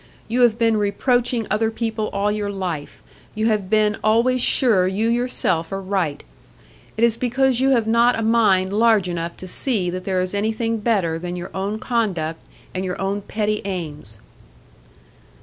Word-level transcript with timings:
You 0.27 0.41
have 0.41 0.57
been 0.57 0.77
reproaching 0.77 1.45
other 1.51 1.69
people 1.69 2.09
all 2.11 2.31
your 2.31 2.49
life; 2.49 3.03
you 3.35 3.45
have 3.45 3.69
been 3.69 3.97
always 4.03 4.41
sure 4.41 4.87
you 4.87 5.07
yourself 5.07 5.71
are 5.71 5.79
right. 5.79 6.23
It 6.97 7.03
is 7.03 7.17
because 7.17 7.59
you 7.59 7.69
have 7.69 7.85
not 7.85 8.17
a 8.17 8.23
mind 8.23 8.73
large 8.73 9.07
enough 9.07 9.37
to 9.37 9.47
see 9.47 9.91
that 9.91 10.03
there 10.03 10.19
is 10.21 10.33
anything 10.33 10.79
better 10.79 11.19
than 11.19 11.35
your 11.35 11.51
own 11.53 11.77
conduct 11.77 12.39
and 12.73 12.83
your 12.83 12.99
own 12.99 13.21
petty 13.21 13.61
aims." 13.63 14.17